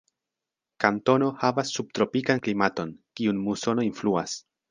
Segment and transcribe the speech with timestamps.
[0.83, 4.35] Kantono havas subtropikan klimaton, kiun musono influas.